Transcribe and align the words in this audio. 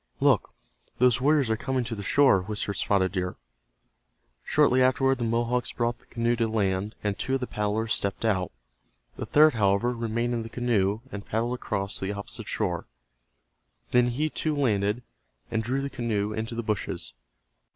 "Look, 0.19 0.55
those 0.97 1.21
warriors 1.21 1.51
are 1.51 1.55
coming 1.55 1.83
to 1.83 1.93
the 1.93 2.01
shore," 2.01 2.41
whispered 2.41 2.73
Spotted 2.73 3.11
Deer. 3.11 3.35
Shortly 4.43 4.81
afterward 4.81 5.19
the 5.19 5.23
Mohawks 5.25 5.71
brought 5.73 5.99
the 5.99 6.07
canoe 6.07 6.35
to 6.37 6.47
land, 6.47 6.95
and 7.03 7.15
two 7.19 7.35
of 7.35 7.39
the 7.39 7.45
paddlers 7.45 7.93
stepped 7.93 8.25
out. 8.25 8.51
The 9.17 9.27
third, 9.27 9.53
however, 9.53 9.93
remained 9.93 10.33
in 10.33 10.41
the 10.41 10.49
canoe, 10.49 11.01
and 11.11 11.23
paddled 11.23 11.53
across 11.53 11.99
to 11.99 12.05
the 12.05 12.13
opposite 12.13 12.47
shore. 12.47 12.87
Then, 13.91 14.07
he, 14.07 14.31
too, 14.31 14.55
landed, 14.55 15.03
and 15.51 15.61
drew 15.61 15.83
the 15.83 15.87
canoe 15.87 16.33
into 16.33 16.55
the 16.55 16.63
bushes. 16.63 17.13